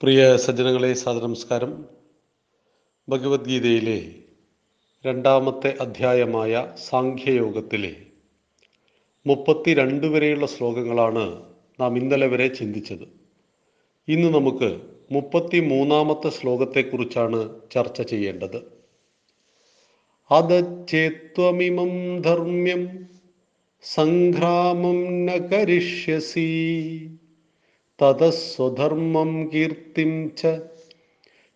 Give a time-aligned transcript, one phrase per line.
[0.00, 1.84] പ്രിയ സജ്ജനങ്ങളെ സാദനമസ്കാരം
[3.08, 4.14] ഭഗവത്ഗീതയിലെ
[5.04, 7.96] രണ്ടാമത്തെ അധ്യായമായ സാഖ്യയോഗത്തിലെ
[9.26, 11.42] മുപ്പത്തിരണ്ട് വരെയുള്ള ശ്ലോകങ്ങളാണ്
[11.80, 13.06] നാം ഇന്നലെ വരെ ചിന്തിച്ചത്.
[14.08, 14.80] ഇന്ന് നമുക്ക്
[15.12, 18.60] മുപ്പത്തി മൂന്നാമത്തെ ശ്ലോകത്തെക്കുറിച്ചാണ് ചർച്ച ചെയ്യേണ്ടത്.
[20.30, 23.08] അതച്ചേത്വമിമം ധർമ്മ്യം
[23.82, 25.36] സംഗ്രാമം ന
[28.02, 30.46] തതസ്വധർമ്മം കീർത്തിം ച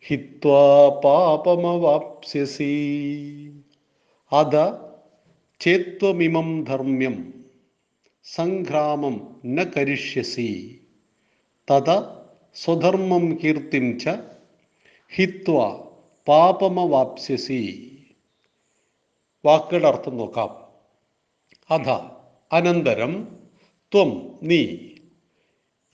[0.06, 2.72] ഹിത്വാ പാപമവാപ്സ്യസി.
[4.32, 4.72] അത
[5.60, 7.44] ചേത്വമിമം ധർമ്മ്യം
[8.24, 10.80] സംഗ്രാമം ന കരിഷ്യസി.
[11.70, 12.02] തത
[12.54, 14.08] സ്വധർമ്മം കീർത്തിം ച
[15.14, 15.84] ഹിത്വാ
[16.28, 17.90] പാപമവാപ്സ്യസി.
[19.44, 20.50] വാക്കുകളുടെ അർത്ഥം നോക്കാം.
[21.70, 21.88] അധ
[22.52, 23.38] അനന്തരം
[23.94, 24.76] ത്വം നീ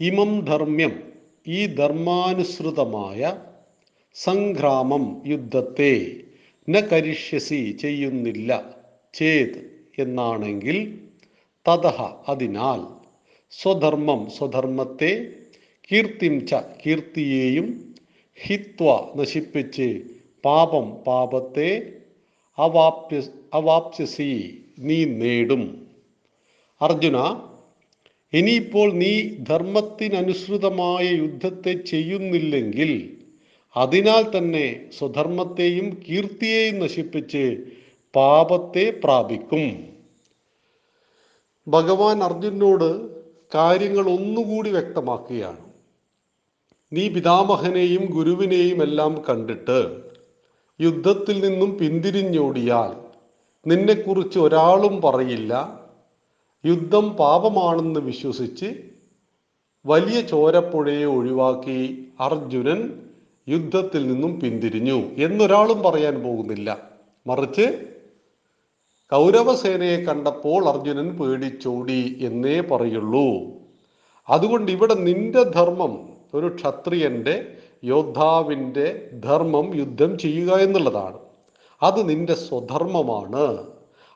[0.01, 0.93] ഇമം ധർമ്മ്യം
[1.47, 3.21] ഈ ധർമാനുസൃതമായ
[4.17, 5.95] സംഗ്രാമം യുദ്ധത്തെ
[6.69, 8.51] ന കരിഷ്യസി ചെയ്യുന്നില്ല
[9.15, 9.59] ചേത്
[9.97, 10.79] എന്നാണെങ്കിൽ
[11.67, 11.99] തതഹ
[12.33, 12.81] അതിനാൽ
[13.53, 15.13] സ്വധർമ്മം സ്വധർമ്മത്തെ
[15.89, 17.69] കീർത്തിം ച കീർത്തിയെയും
[18.39, 19.89] ഹിത്വ നശിപ്പിച്ച്
[20.45, 21.71] പാപം പാപത്തെ
[22.59, 23.19] അവാപ്യ
[23.55, 24.33] അവാപ്സ്യസി
[24.79, 25.63] നീ നേടും.
[26.81, 27.17] അർജുന
[28.33, 33.17] ഇനിയിപ്പോൾ നീ ധർമ്മത്തിനനുസൃതമായ യുദ്ധത്തെ ചെയ്യുന്നില്ലെങ്കിൽ
[33.77, 37.57] അതിനാൽ തന്നെ സ്വധർമ്മത്തെയും കീർത്തിയെയും നശിപ്പിച്ച്
[38.17, 39.85] പാപത്തെ പ്രാപിക്കും.
[41.69, 43.09] ഭഗവാൻ അർജുനോട്
[43.55, 45.59] കാര്യങ്ങൾ ഒന്നുകൂടി വ്യക്തമാക്കുകയാണ്.
[46.93, 50.03] നീ പിതാമഹനെയും ഗുരുവിനെയും എല്ലാം കണ്ടിട്ട്
[50.81, 52.97] യുദ്ധത്തിൽ നിന്നും പിന്തിരിഞ്ഞോടിയാൽ
[53.67, 55.80] നിന്നെക്കുറിച്ച് ഒരാളും പറയില്ല
[56.65, 58.75] യുദ്ധം പാപമാണെന്ന് വിശ്വസിച്ച്
[59.87, 63.03] വലിയ ചോരപ്പുഴയെ ഒഴിവാക്കി അർജുനൻ
[63.49, 66.89] യുദ്ധത്തിൽ നിന്നും പിന്തിരിഞ്ഞു എന്നൊരാളും പറയാൻ പോകുന്നില്ല.
[67.27, 67.89] മറിച്ച്
[69.13, 73.53] കൗരവസേനയെ കണ്ടപ്പോൾ അർജുനൻ പേടിച്ചോടി എന്നേ പറയുള്ളൂ.
[74.29, 81.19] അതുകൊണ്ട് ഇവിടെ നിന്റെ ധർമ്മം ഒരു ക്ഷത്രിയന്റെ യോദ്ധാവിന്റെ ധർമ്മം യുദ്ധം ചെയ്യുക എന്നുള്ളതാണ്.
[81.83, 83.67] അത് നിന്റെ സ്വധർമ്മമാണ്.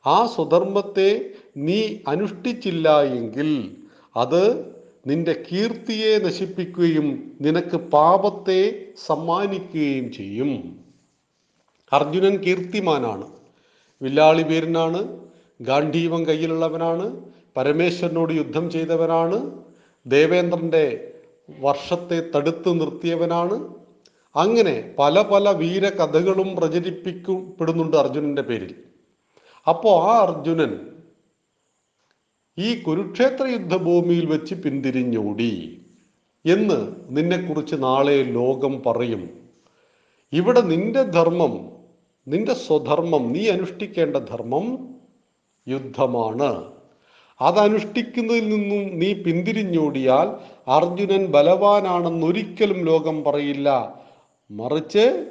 [0.06, 3.76] ആ സ്വധർമ്മത്തെ നീ അനുഷ്ഠിച്ചില്ല എങ്കിൽ
[4.16, 4.75] അത്
[5.06, 10.78] നിന്റെ കീർത്തിയെ നശിപ്പിക്കുകയും നിനക്ക് പാപത്തെ സമ്മാനിക്കുകയും ചെയ്യും.
[11.92, 13.28] അർജുനൻ കീർത്തിമാനാണ്.
[14.03, 15.20] വില്ലാളി പേരിനാണ്
[15.60, 17.20] ഗാന്ധീവം കയ്യിലുള്ളവനാണ്.
[17.56, 19.62] പരമേശ്വരനോട് യുദ്ധം ചെയ്തവനാണ്.
[20.06, 21.12] ദേവേന്ദ്രന്റെ
[21.60, 23.75] വർഷത്തെ തടുത്തു നിർത്തിയവനാണ്.
[24.36, 28.75] അങ്ങനെ പല പല വീരകഥകളും പ്രചരിപ്പിക്കപ്പെടുന്നുണ്ട് അർജുനന്റെ പേരിൽ.
[29.69, 30.94] അപ്പോൾ ആ അർജുനൻ
[32.59, 35.82] ഈ കുരുക്ഷേത്ര യുദ്ധഭൂമിയിൽ വെച്ച് പിന്തിരിഞ്ഞോടി
[36.47, 36.78] എന്ന്
[37.09, 39.31] നിന്നെക്കുറിച്ച് നാളെ ലോകം പറയും.
[40.32, 41.72] ഇവിടെ നിന്റെ ധർമ്മം
[42.28, 44.66] നിന്റെ സ്വധർമ്മം നീ അനുഷ്ഠിക്കേണ്ട ധർമ്മം
[45.69, 46.70] യുദ്ധമാണ്.
[47.41, 50.28] അതനുഷ്ഠിക്കുന്നതിൽ നിന്നും നീ പിന്തിരിഞ്ഞോടിയാൽ
[50.69, 53.69] അർജുനൻ ബലവാനാണെന്നൊരിക്കലും ലോകം പറയില്ല.
[54.50, 55.31] മറിച്ച്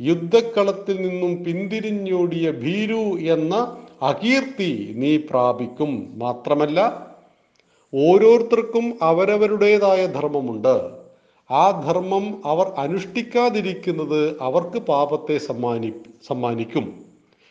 [0.00, 7.06] യുദ്ധക്കളത്തിൽ നിന്നും പിന്തിരിഞ്ഞോടിയ ഭീരു എന്ന അകീർത്തി നീ പ്രാപിക്കും മാത്രമല്ല
[7.94, 10.90] ഓരോരുത്തർക്കും അവരവരുടേതായ ധർമ്മമുണ്ട്.
[11.50, 15.92] ആ ധർമ്മം അവർ അനുഷ്ഠിക്കാതിരിക്കുന്നത് അവർക്ക് പാപത്തെ സമ്മാനി
[16.26, 16.82] സമ്മാനിക്കും.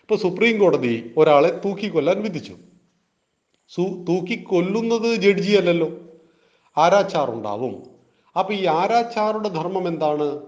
[0.02, 2.54] ഇപ്പൊ സുപ്രീം കോടതി ഒരാളെ തൂക്കിക്കൊല്ലാൻ വിധിച്ചു.
[3.70, 5.90] സു തൂക്കിക്കൊല്ലുന്നത് ജഡ്ജി അല്ലല്ലോ.
[6.78, 7.84] ആരാച്ചാറുണ്ടാവും.
[8.40, 10.42] അപ്പൊ ഈ ആരാച്ചാറുടെ ധർമ്മം എന്താണ്?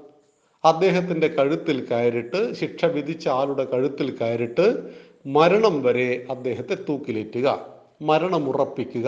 [0.63, 4.83] അദ്ദേഹത്തിന്റെ കഴുത്തിൽ കയറിട്ട് ശിക്ഷ വിധിച്ച ആളുടെ കഴുത്തിൽ കയറിട്ട്
[5.34, 7.66] മരണം വരെ അദ്ദേഹത്തെ തൂക്കിലേറ്റുക
[8.01, 9.07] മരണമുറപ്പിക്കുക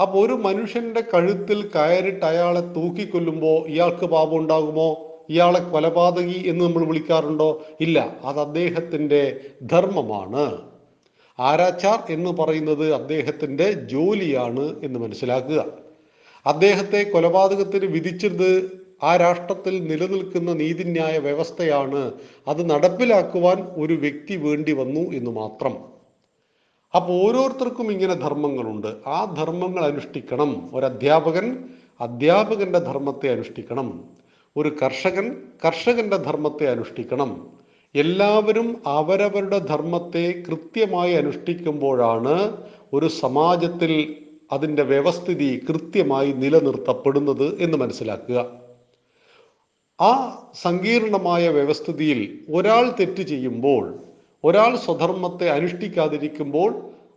[0.00, 5.10] അപ്പോൾ അപ്പൊ ഒരു മനുഷ്യന്റെ കഴുത്തിൽ കയറിട്ട് അയാളെ തൂക്കിക്കൊല്ലുമ്പോൾ ഇയാൾക്ക് പാപം ഉണ്ടാകുമോ?
[5.30, 7.62] ഇയാളെ കൊലപാതകി എന്ന് നമ്മൾ വിളിക്കാറുണ്ടോ?
[7.80, 10.62] ഇല്ല അത് അദ്ദേഹത്തിന്റെ ധർമ്മമാണ്.
[11.38, 15.64] ആരാച്ചാർ എന്ന് പറയുന്നത് അദ്ദേഹത്തിന്റെ ജോലിയാണ് എന്ന് മനസ്സിലാക്കുക.
[16.46, 22.12] അദ്ദേഹത്തെ കൊലപാതകത്തിന് വിധിച്ചത് ആ രാഷ്ട്രത്തിൽ നിലനിൽക്കുന്ന നീതിന്യായ വ്യവസ്ഥയാണ്
[22.48, 25.94] അത് നടപ്പിലാക്കുവാൻ ഒരു വ്യക്തി വേണ്ടി വന്നു എന്ന് മാത്രം.
[26.94, 29.08] അപ്പോൾ ഓരോരുത്തർക്കും ഇങ്ങനെ ധർമ്മങ്ങളുണ്ട്.
[29.08, 30.76] ആ ധർമ്മങ്ങൾ അനുഷ്ഠിക്കണം.
[30.76, 31.64] ഒരു അധ്യാപകൻ
[32.00, 34.04] അധ്യാപകന്റെ ധർമ്മത്തെ അനുഷ്ഠിക്കണം.
[34.56, 37.46] ഒരു കർഷകൻ കർഷകന്റെ ധർമ്മത്തെ അനുഷ്ഠിക്കണം.
[37.94, 42.56] എല്ലാവരും അവരവരുടെ ധർമ്മത്തെ കൃത്യമായി അനുഷ്ഠിക്കുമ്പോഴാണ്
[42.92, 44.16] ഒരു സമാജത്തിൽ
[44.52, 48.63] അതിന്റെ വ്യവസ്ഥിതി കൃത്യമായി നിലനിർത്തപ്പെടുന്നത് എന്ന് മനസ്സിലാക്കുക.
[50.06, 50.10] ആ
[50.62, 52.20] സങ്കീർണമായ വ്യവസ്ഥിതിയിൽ
[52.54, 53.84] ഒരാൾ തെറ്റ് ചെയ്യുമ്പോൾ
[54.44, 56.70] ഒരാൾ സ്വധർമ്മത്തെ അനുഷ്ഠിക്കാതിരിക്കുമ്പോൾ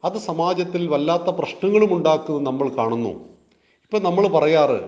[0.04, 3.14] അത് സമാജത്തിൽ വല്ലാത്ത പ്രശ്നങ്ങളും ഉണ്ടാക്കുന്നത് നമ്മൾ കാണുന്നു.
[3.86, 4.80] ഇപ്പം നമ്മൾ പറയാറ്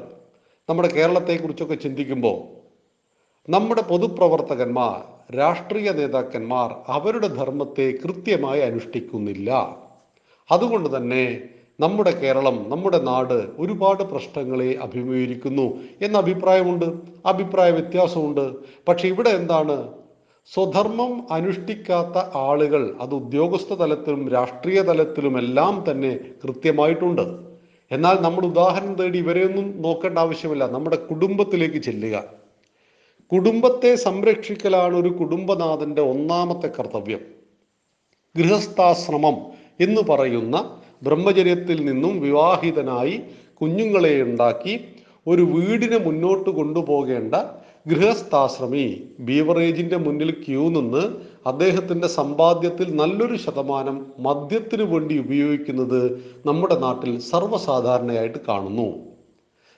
[0.70, 2.38] നമ്മുടെ കേരളത്തെക്കുറിച്ചൊക്കെ ചിന്തിക്കുമ്പോൾ
[3.50, 4.98] നമ്മുടെ പൊതുപ്രവർത്തകന്മാർ
[5.38, 9.50] രാഷ്ട്രീയ നേതാക്കന്മാർ അവരുടെ ധർമ്മത്തെ കൃത്യമായി അനുഷ്ഠിക്കുന്നില്ല.
[10.52, 11.24] അതുകൊണ്ട് തന്നെ
[11.80, 16.86] നമ്മുടെ കേരളം നമ്മുടെ നാട് ഒരുപാട് പ്രശ്നങ്ങളെ അഭിമുഖീകരിക്കുന്നു എന്ന അഭിപ്രായമുണ്ട്.
[17.26, 18.54] അഭിപ്രായ വ്യത്യാസമുണ്ട്.
[18.88, 19.88] പക്ഷെ ഇവിടെ എന്താണ്?
[20.54, 27.40] സ്വധർമ്മം അനുഷ്ഠിക്കാത്ത ആളുകൾ അത് ഉദ്യോഗസ്ഥ തലത്തിലും രാഷ്ട്രീയ തലത്തിലും എല്ലാം തന്നെ കൃത്യമായിട്ടുണ്ട്.
[27.92, 30.68] എന്നാൽ നമ്മൾ ഉദാഹരണം തേടി ഇവരെയൊന്നും നോക്കേണ്ട ആവശ്യമില്ല.
[30.68, 32.24] നമ്മുടെ കുടുംബത്തിലേക്ക് ചെല്ലുക.
[33.32, 37.20] കുടുംബത്തെ സംരക്ഷിക്കലാണ് ഒരു കുടുംബനാഥന്റെ ഒന്നാമത്തെ കർത്തവ്യം.
[38.38, 39.36] ഗൃഹസ്ഥാശ്രമം
[39.80, 43.22] എന്ന് പറയുന്ന ബ്രഹ്മചര്യത്തിൽ നിന്നും വിവാഹിതനായി
[43.62, 44.80] കുഞ്ഞുങ്ങളെ ഉണ്ടാക്കി
[45.28, 47.36] ഒരു വീടിനെ മുന്നോട്ട് കൊണ്ടുപോകേണ്ട
[47.88, 49.04] ഗൃഹസ്ഥാശ്രമി.
[49.20, 51.04] ബീവറേജിന്റെ മുന്നിൽ ക്യൂ നിന്ന്
[51.48, 59.10] അദ്ദേഹത്തിന്റെ സമ്പാദ്യത്തിൽ നല്ലൊരു ശതമാനം മദ്യത്തിനു വേണ്ടി ഉപയോഗിക്കുന്നത് നമ്മുടെ നാട്ടിൽ സർവസാധാരണയായിട്ട് കാണുന്നു.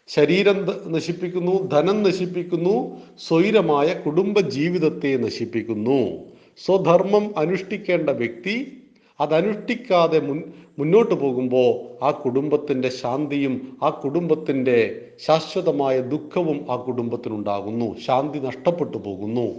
[0.07, 2.97] ശരീരം നശിപ്പിക്കുന്നു ധനം നശിപ്പിക്കുന്നു
[3.27, 6.17] സ്വൈരമായ കുടുംബ ജീവിതത്തെ നശിപ്പിക്കുന്നു.
[6.65, 8.80] സ്വധർമ്മം അനുഷ്ഠിക്കേണ്ട വ്യക്തി
[9.21, 10.43] അതനുഷ്ഠിക്കാതെ മുൻ
[10.79, 17.99] മുന്നോട്ട് പോകുമ്പോൾ ആ കുടുംബത്തിന്റെ ശാന്തിയും ആ കുടുംബത്തിന്റെ ശാശ്വതമായ ദുഃഖവും ആ കുടുംബത്തിനുണ്ടാകുന്നു.
[17.99, 19.53] ശാന്തി നഷ്ടപ്പെട്ടു പോകുന്നു.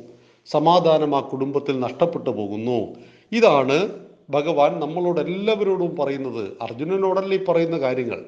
[0.47, 2.95] സമാധാനം ആ കുടുംബത്തിൽ നഷ്ടപ്പെട്ടു പോകുന്നു.
[3.33, 3.89] ഇതാണ്
[4.31, 6.49] ഭഗവാൻ നമ്മളോട് എല്ലാവരോടും പറയുന്നത്.
[6.63, 8.25] അർജുനനോടല്ല ഈ പറയുന്ന കാര്യങ്ങൾ?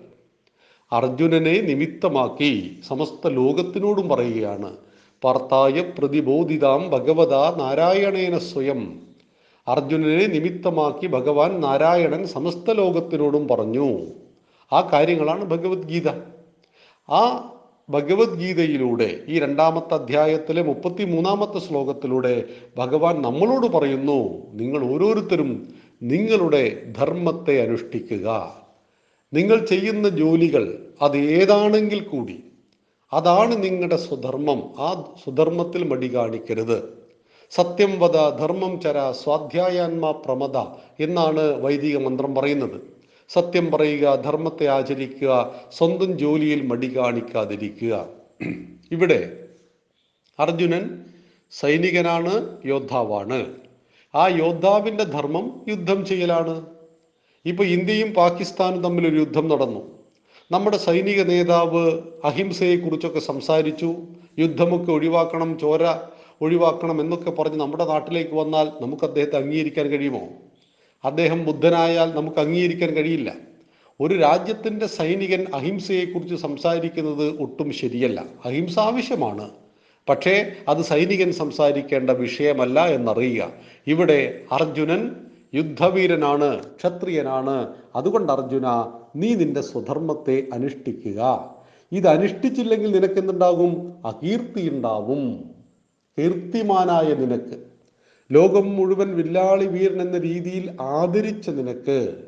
[0.93, 4.77] അർജുനനെ നിമിത്തമാക്കി സമസ്ത ലോകത്തിനോടും പറയുകയാണ്.
[5.25, 9.14] പാർത്തായ പ്രതിബോധിതാം ഭഗവത നാരായണേന സ്വയം.
[9.69, 14.01] അർജുനനെ നിമിത്തമാക്കി ഭഗവാൻ നാരായണൻ സമസ്ത ലോകത്തിനോടും പറഞ്ഞു.
[14.73, 16.09] ആ കാര്യങ്ങളാണ് ഭഗവത്ഗീത.
[17.11, 17.51] ആ
[17.89, 22.45] ഭഗവത്ഗീതയിലൂടെ ഈ രണ്ടാമത്തെ അധ്യായത്തിലെ മുപ്പത്തി മൂന്നാമത്തെ ശ്ലോകത്തിലൂടെ
[22.79, 28.57] ഭഗവാൻ നമ്മളോട് പറയുന്നു നിങ്ങൾ ഓരോരുത്തരും നിങ്ങളുടെ ധർമ്മത്തെ അനുഷ്ഠിക്കുക.
[29.33, 32.45] നിങ്ങൾ ചെയ്യുന്ന ജോലികൾ അത് ഏതാണെങ്കിൽ കൂടി
[33.13, 34.63] അതാണ് നിങ്ങളുടെ സ്വധർമ്മം.
[34.79, 37.04] ആ സ്വധർമ്മത്തിൽ മടി കാണിക്കരുത്.
[37.57, 40.57] സത്യം വധ ധർമ്മം ചര സ്വാധ്യായാന്മ പ്രമദ
[41.01, 42.81] എന്നാണ് വൈദിക മന്ത്രം പറയുന്നത്.
[43.29, 48.07] സത്യം പറയുക ധർമ്മത്തെ ആചരിക്കുക സ്വന്തം ജോലിയിൽ മടി കാണിക്കാതിരിക്കുക.
[48.93, 49.37] ഇവിടെ
[50.39, 51.05] അർജുനൻ
[51.53, 53.47] സൈനികനാണ് യോദ്ധാവാണ്.
[54.15, 56.67] ആ യോദ്ധാവിന്റെ ധർമ്മം യുദ്ധം ചെയ്യലാണ്.
[57.47, 59.83] ഇപ്പോൾ ഇന്ത്യയും പാകിസ്ഥാനും തമ്മിൽ ഒരു യുദ്ധം നടന്നു.
[60.51, 61.85] നമ്മുടെ സൈനിക നേതാവ്
[62.25, 63.95] അഹിംസയെക്കുറിച്ചൊക്കെ സംസാരിച്ചു.
[64.39, 70.21] യുദ്ധമൊക്കെ ഒഴിവാക്കണം ചോര ഒഴിവാക്കണം എന്നൊക്കെ പറഞ്ഞ് നമ്മുടെ നാട്ടിലേക്ക് വന്നാൽ നമുക്ക് അദ്ദേഹത്തെ അംഗീകരിക്കാൻ കഴിയുമോ?
[71.05, 73.35] അദ്ദേഹം ബുദ്ധനായാൽ നമുക്ക് അംഗീകരിക്കാൻ കഴിയില്ല.
[74.01, 78.25] ഒരു രാജ്യത്തിന്റെ സൈനികൻ അഹിംസയെക്കുറിച്ച് സംസാരിക്കുന്നത് ഒട്ടും ശരിയല്ല.
[78.45, 79.51] അഹിംസ ആവശ്യമാണ്.
[80.09, 83.49] പക്ഷേ അത് സൈനികൻ സംസാരിക്കേണ്ട വിഷയമല്ല എന്നറിയുക.
[83.87, 85.17] ഇവിടെ അർജുനൻ
[85.55, 87.69] യുദ്ധവീരനാണ് ക്ഷത്രിയനാണ്.
[87.97, 91.51] അതുകൊണ്ട് അർജുന നീ നിന്റെ സ്വധർമ്മത്തെ അനുഷ്ഠിക്കുക.
[91.93, 93.93] ഇത് അനുഷ്ഠിച്ചില്ലെങ്കിൽ നിനക്കെന്തുണ്ടാകും?
[94.07, 95.54] അകീർത്തി ഉണ്ടാവും
[96.19, 97.57] കീർത്തിമാനായ നിനക്ക്.
[98.33, 102.25] ലോകം മുഴുവൻ വില്ലാളി വീരൻ എന്ന രീതിയിൽ ആദരിച്ച നിനക്ക്.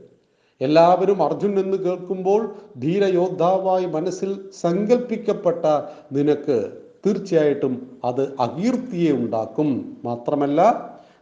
[0.60, 5.64] എല്ലാവരും അർജുൻ എന്ന് കേൾക്കുമ്പോൾ ധീരയോദ്ധാവായി മനസ്സിൽ സങ്കല്പിക്കപ്പെട്ട
[6.12, 6.72] നിനക്ക്
[7.06, 9.98] തീർച്ചയായിട്ടും അത് അകീർത്തിയെ ഉണ്ടാക്കും.
[10.04, 10.60] മാത്രമല്ല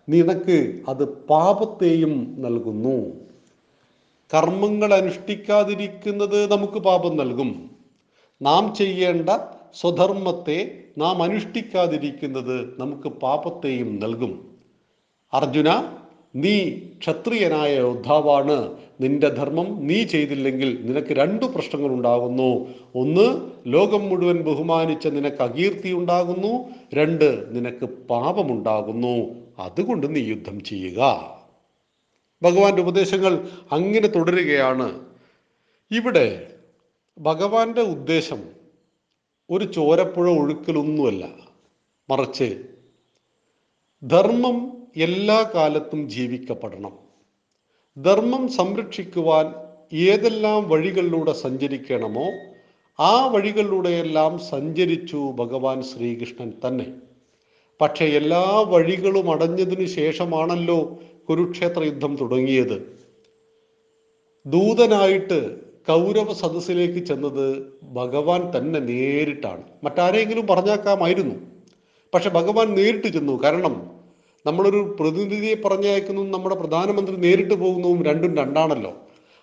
[0.09, 3.13] നിനക്ക് അത് പാപത്തെയും നൽകുന്നു.
[4.35, 7.71] കർമ്മങ്ങൾ അനുഷ്ഠിക്കാതിരിക്കുന്നത് നമുക്ക് പാപം നൽകും.
[8.43, 9.31] നാം ചെയ്യേണ്ട
[9.75, 14.57] സ്വധർമ്മത്തെ നാം അനുഷ്ഠിക്കാതിരിക്കുന്നത് നമുക്ക് പാപത്തെയും നൽകും.
[15.33, 15.97] അർജുന
[16.37, 18.79] നീ ക്ഷത്രിയനായ യോദ്ധാവാണ്.
[19.01, 22.67] നിന്റെ ധർമ്മം നീ ചെയ്തില്ലെങ്കിൽ നിനക്ക് രണ്ടു പ്രശ്നങ്ങൾ ഉണ്ടാകുന്നു.
[22.95, 26.65] ഒന്ന് ലോകം മുഴുവൻ ബഹുമാനിച്ച നിനക്ക് അകീർത്തി ഉണ്ടാകുന്നു.
[26.95, 29.35] രണ്ട് നിനക്ക് പാപമുണ്ടാകുന്നു.
[29.59, 31.01] അതുകൊണ്ട് നീ യുദ്ധം ചെയ്യുക.
[32.43, 35.01] ഭഗവാന്റെ ഉപദേശങ്ങൾ അങ്ങനെ തുടരുകയാണ്.
[35.91, 36.47] ഇവിടെ
[37.19, 38.64] ഭഗവാന്റെ ഉദ്ദേശം
[39.51, 41.29] ഒരു ചോരപ്പുഴ ഒഴുക്കലൊന്നുമല്ല
[42.11, 42.63] മറിച്ച്
[44.03, 46.93] ധർമ്മം എല്ലാ കാലത്തും ജീവിക്കപ്പെടണം.
[48.03, 49.55] ധർമ്മം സംരക്ഷിക്കുവാൻ
[49.93, 52.31] ഏതെല്ലാം വഴികളിലൂടെ സഞ്ചരിക്കണമോ
[53.01, 56.93] ആ വഴികളിലൂടെയെല്ലാം സഞ്ചരിച്ചു ഭഗവാൻ ശ്രീകൃഷ്ണൻ തന്നെ.
[57.81, 62.99] പക്ഷെ എല്ലാ വഴികളും അടഞ്ഞതിനു ശേഷമാണല്ലോ കുരുക്ഷേത്ര യുദ്ധം തുടങ്ങിയത്.
[64.47, 69.63] ദൂതനായിട്ട് കൗരവ സദസ്സിലേക്ക് ചെന്നത് ഭഗവാൻ തന്നെ നേരിട്ടാണ്.
[69.85, 71.35] മറ്റാരെങ്കിലും പറഞ്ഞേക്കാമായിരുന്നു.
[72.15, 73.43] പക്ഷെ ഭഗവാൻ നേരിട്ട് ചെന്നു.
[73.43, 73.91] കാരണം
[74.47, 78.95] നമ്മളൊരു പ്രതിനിധിയെ പറഞ്ഞയക്കുന്നതും നമ്മുടെ പ്രധാനമന്ത്രി നേരിട്ട് പോകുന്നതും രണ്ടും രണ്ടാണല്ലോ.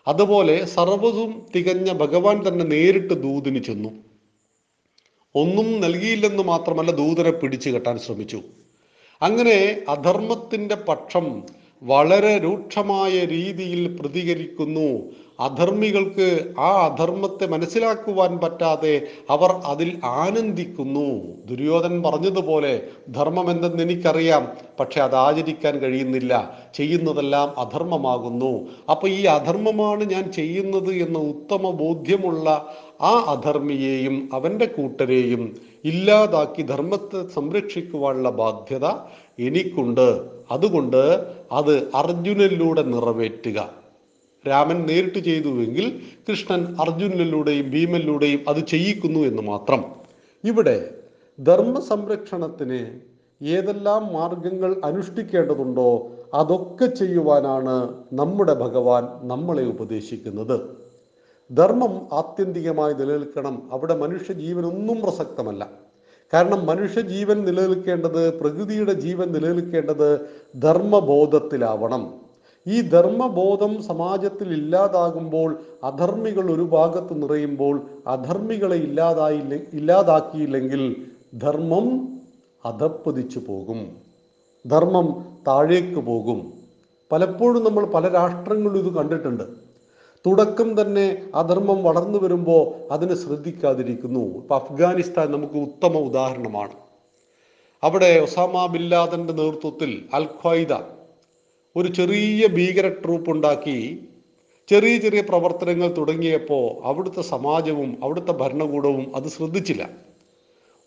[0.07, 3.89] അതുപോലെ സർവതും തികഞ്ഞ ഭഗവാൻ തന്നെ നേരിട്ട് ദൂതിന് ചെന്നു.
[5.35, 8.41] ഒന്നും നൽകിയില്ലെന്ന് മാത്രമല്ല ദൂതനെ പിടിച്ചു കെട്ടാൻ ശ്രമിച്ചു.
[9.21, 11.43] അങ്ങനെ അധർമ്മത്തിന്റെ പക്ഷം
[11.83, 14.89] വളരെ രൂക്ഷമായ രീതിയിൽ പ്രതികരിക്കുന്നു.
[15.39, 21.09] അധർമ്മികൾക്ക് ആ അധർമ്മത്തെ മനസ്സിലാക്കുവാൻ പറ്റാതെ അവർ അതിൽ ആനന്ദിക്കുന്നു.
[21.45, 24.47] ദുര്യോധനൻ പറഞ്ഞതുപോലെ ധർമ്മം എന്തെന്ന് എനിക്കറിയാം
[24.79, 26.57] പക്ഷെ അത് ആചരിക്കാൻ കഴിയുന്നില്ല.
[26.75, 28.67] ചെയ്യുന്നതെല്ലാം അധർമ്മമാകുന്നു.
[28.91, 35.55] അപ്പൊ ഈ അധർമ്മമാണ് ഞാൻ ചെയ്യുന്നത് എന്ന ഉത്തമ ബോധ്യമുള്ള ആ അധർമ്മിയെയും അവന്റെ കൂട്ടരെയും
[35.85, 38.85] ഇല്ലാതാക്കി ധർമ്മത്തെ സംരക്ഷിക്കുവാനുള്ള ബാധ്യത
[39.39, 40.29] എനിക്കുണ്ട്.
[40.51, 43.73] അതുകൊണ്ട് അത് അർജുനനിലൂടെ നിറവേറ്റുക.
[44.47, 49.85] രാമൻ നേരിട്ട് ചെയ്തുവെങ്കിൽ കൃഷ്ണൻ അർജുനനിലൂടെയും ഭീമനിലൂടെയും അത് ചെയ്യിക്കുന്നു എന്ന് മാത്രം.
[50.43, 50.93] ഇവിടെ
[51.39, 52.99] ധർമ്മ സംരക്ഷണത്തിന്
[53.43, 60.57] ഏതെല്ലാം മാർഗങ്ങൾ അനുഷ്ഠിക്കേണ്ടതുണ്ടോ അതൊക്കെ ചെയ്യുവാനാണ് നമ്മുടെ ഭഗവാൻ നമ്മളെ ഉപദേശിക്കുന്നത്.
[61.53, 63.69] ധർമ്മം ആത്യന്തികമായി നിലനിൽക്കണം.
[63.71, 65.67] അവിടെ മനുഷ്യ ജീവനൊന്നും പ്രസക്തമല്ല.
[66.33, 70.19] കാരണം മനുഷ്യ ജീവൻ നിലനിൽക്കേണ്ടത് പ്രകൃതിയുടെ ജീവൻ നിലനിൽക്കേണ്ടത്
[70.61, 72.13] ധർമ്മബോധത്തിലാവണം.
[72.67, 81.05] ഈ ധർമ്മബോധം സമാജത്തിൽ ഇല്ലാതാകുമ്പോൾ അധർമ്മികൾ ഒരു ഭാഗത്ത് നിറയുമ്പോൾ അധർമ്മികളെ ഇല്ലാതായില്ല ഇല്ലാതാക്കിയില്ലെങ്കിൽ
[81.37, 82.19] ധർമ്മം
[82.65, 83.95] അധപ്പതിച്ചു പോകും.
[84.67, 86.53] ധർമ്മം താഴേക്ക് പോകും.
[87.11, 89.70] പലപ്പോഴും നമ്മൾ പല രാഷ്ട്രങ്ങളും ഇത് കണ്ടിട്ടുണ്ട്.
[90.27, 94.19] തുടക്കം തന്നെ അധർമ്മം വളർന്നു വരുമ്പോൾ അതിനെ ശ്രദ്ധിക്കാതിരിക്കുന്നു.
[94.19, 96.73] ഇപ്പൊ അഫ്ഗാനിസ്ഥാൻ നമുക്ക് ഉത്തമ ഉദാഹരണമാണ്.
[97.83, 100.73] അവിടെ ഒസാമ ബില്ലാദന്റെ നേതൃത്വത്തിൽ അൽ ഖ്വയ്ദ
[101.75, 104.07] ഒരു ചെറിയ ഭീകര ട്രൂപ്പ് ഉണ്ടാക്കി
[104.69, 109.89] ചെറിയ ചെറിയ പ്രവർത്തനങ്ങൾ തുടങ്ങിയപ്പോൾ അവിടുത്തെ സമാജവും അവിടുത്തെ ഭരണകൂടവും അത് ശ്രദ്ധിച്ചില്ല.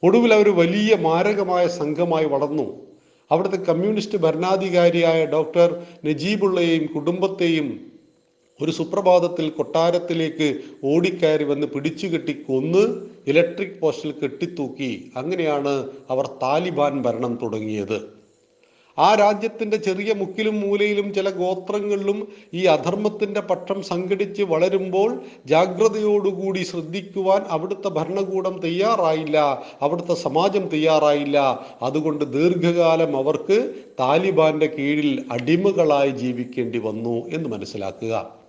[0.03, 2.77] ഒടുവിൽ അവർ വലിയ മാരകമായ സംഘമായി വളർന്നു.
[3.31, 7.94] അവിടുത്തെ കമ്മ്യൂണിസ്റ്റ് ഭരണാധികാരിയായ ഡോക്ടർ നജീബുള്ളയെയും കുടുംബത്തെയും
[8.63, 15.13] ഒരു സുപ്രഭാതത്തിൽ കൊട്ടാരത്തിലേക്ക് ഓടിക്കയറി വന്ന് പിടിച്ചു കെട്ടി കൊന്ന് ഇലക്ട്രിക് പോസ്റ്റിൽ കെട്ടിത്തൂക്കി.
[15.17, 18.15] അങ്ങനെയാണ് അവർ താലിബാൻ ഭരണം തുടങ്ങിയത്.
[18.99, 27.89] ആ രാജ്യത്തിന്റെ ചെറിയ മുക്കിലും മൂലയിലും ചില ഗോത്രങ്ങളിലും ഈ അധർമ്മത്തിന്റെ പക്ഷം സംഘടിച്ച് വളരുമ്പോൾ ജാഗ്രതയോടുകൂടി ശ്രദ്ധിക്കുവാൻ അവിടുത്തെ
[27.89, 31.67] ഭരണകൂടം തയ്യാറായില്ല അവിടുത്തെ സമാജം തയ്യാറായില്ല.
[31.83, 38.44] അതുകൊണ്ട് ദീർഘകാലം അവർക്ക് താലിബാന്റെ കീഴിൽ അടിമകളായി ജീവിക്കേണ്ടി വന്നു എന്ന് മനസ്സിലാക്കുക.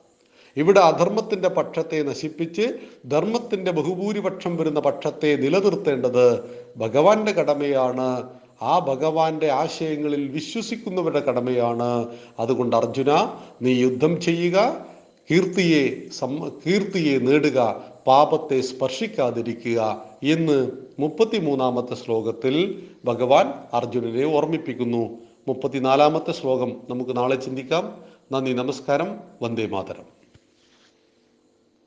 [0.57, 2.61] ഇവിടെ അധർമ്മത്തിന്റെ പക്ഷത്തെ നശിപ്പിച്ച്
[3.07, 6.43] ധർമ്മത്തിന്റെ ബഹുഭൂരിപക്ഷം വരുന്ന പക്ഷത്തെ നിലനിർത്തേണ്ടത്
[6.77, 8.23] ഭഗവാന്റെ കടമയാണ്.
[8.61, 12.07] ആ ഭഗവാന്റെ ആശയങ്ങളിൽ വിശ്വസിക്കുന്നവരുടെ കടമയാണ്.
[12.39, 13.29] അതുകൊണ്ട് അർജുന
[13.61, 14.85] നീ യുദ്ധം ചെയ്യുക
[15.31, 25.17] കീർത്തിയെ സം കീർത്തിയെ നേടുക പാപത്തെ സ്പർശിക്കാതിരിക്കുക എന്ന് മുപ്പത്തിമൂന്നാമത്തെ ശ്ലോകത്തിൽ ഭഗവാൻ അർജുനനെ ഓർമ്മിപ്പിക്കുന്നു.
[25.47, 27.97] മുപ്പത്തിനാലാമത്തെ ശ്ലോകം നമുക്ക് നാളെ ചിന്തിക്കാം.
[28.31, 29.19] നന്ദി നമസ്കാരം.
[29.41, 30.14] വന്ദേ മാതരം.